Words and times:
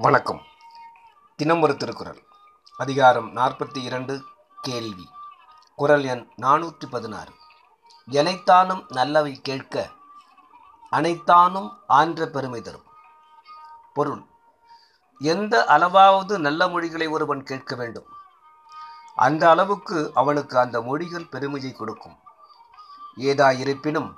வணக்கம். 0.00 0.40
தினம் 1.36 1.60
ஒரு 1.60 1.76
திருக்குறள். 1.76 2.22
அதிகாரம் 2.76 3.36
நாற்பத்தி 3.36 3.82
இரண்டு 3.82 4.24
கேள்வி. 4.60 5.08
குரல் 5.76 6.04
எண் 6.04 6.30
நானூற்றி 6.42 6.86
பதினாறு. 6.90 7.32
எனைத்தானும் 8.10 8.84
நல்லவை 8.88 9.40
கேட்க 9.40 9.90
அனைத்தானும் 10.92 11.70
ஆன்ற 11.86 12.26
பெருமை 12.26 12.60
தரும். 12.60 12.84
பொருள். 13.94 14.22
எந்த 15.18 15.64
அளவாவது 15.68 16.38
நல்ல 16.38 16.68
மொழிகளை 16.68 17.06
ஒருவன் 17.06 17.42
கேட்க 17.42 17.76
வேண்டும்? 17.76 18.06
அந்த 19.14 19.50
அளவுக்கு 19.50 20.10
அவனுக்கு 20.14 20.58
அந்த 20.58 20.82
மொழிகள் 20.82 21.28
பெருமையை 21.28 21.72
கொடுக்கும். 21.72 22.18
ஏதாயிருப்பினும் 23.16 24.14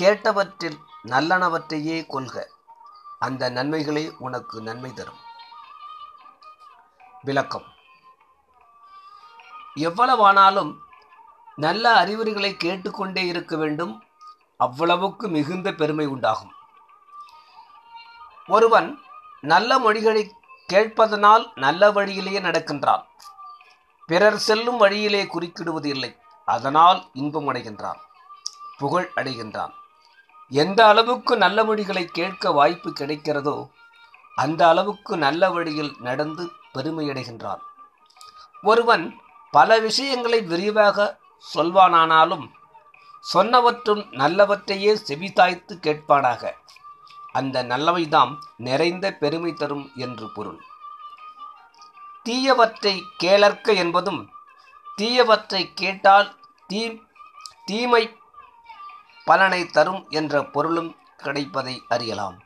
கேட்டவற்றில் 0.00 0.78
நல்லனவற்றையே 1.04 2.06
கொள்க. 2.06 2.56
அந்த 3.18 3.50
நன்மைகளே 3.50 4.14
உனக்கு 4.18 4.62
நன்மை 4.62 4.92
தரும். 4.92 5.18
விளக்கம். 7.22 7.64
எவ்வளவானாலும் 9.76 10.76
நல்ல 11.56 11.92
அறிவுரைகளை 11.92 12.56
கேட்டுக்கொண்டே 12.56 13.26
இருக்க 13.26 13.56
வேண்டும். 13.56 14.02
அவ்வளவுக்கு 14.56 15.28
மிகுந்த 15.28 15.72
பெருமை 15.72 16.06
உண்டாகும். 16.06 16.52
ஒருவன் 18.46 19.00
நல்ல 19.40 19.78
மொழிகளை 19.78 20.32
கேட்பதனால் 20.72 21.50
நல்ல 21.54 21.90
வழியிலேயே 21.90 22.40
நடக்கின்றான். 22.40 23.04
பிறர் 24.06 24.38
செல்லும் 24.38 24.76
வழியிலே 24.76 25.24
குறுக்கிடுவது 25.24 25.86
இல்லை 25.86 26.16
அதனால் 26.44 27.10
இன்பம் 27.12 27.52
அடைகின்றான். 27.52 27.98
புகழ் 28.78 29.12
அடைகின்றான். 29.16 29.72
எந்த 30.50 30.86
அளவுக்கு 30.86 31.36
நல்ல 31.36 31.64
மொழிகளை 31.64 32.04
கேட்க 32.04 32.50
வாய்ப்பு 32.50 32.90
கிடைக்கிறதோ 32.90 33.68
அந்த 34.34 34.68
அளவுக்கு 34.68 35.16
நல்ல 35.16 35.50
வழியில் 35.50 35.92
நடந்து 35.98 36.50
பெருமையடைகின்றான். 36.74 37.60
ஒருவன் 38.62 39.20
பல 39.50 39.78
விஷயங்களை 39.78 40.42
விரிவாக 40.42 41.18
சொல்வானானாலும் 41.54 42.46
சொன்னவற்றும் 43.34 44.02
நல்லவற்றையே 44.12 44.92
செவிதாய்த்து 45.08 45.74
கேட்பானாக. 45.76 46.52
அந்த 47.32 47.64
நல்லவைதாம் 47.64 48.36
நிறைந்த 48.56 49.12
பெருமை 49.12 49.52
தரும் 49.52 49.90
என்று 49.96 50.32
பொருள். 50.32 50.60
தீயவற்றை 52.24 53.00
கேளற்க 53.18 53.74
என்பதும் 53.74 54.30
தீயவற்றை 54.98 55.70
கேட்டால் 55.74 56.36
தீ 56.66 56.98
தீமை 57.64 58.16
பலனை 59.24 59.66
தரும் 59.66 60.06
என்ற 60.10 60.44
பொருளும் 60.44 60.96
கிடைப்பதை 61.16 61.82
அறியலாம். 61.88 62.36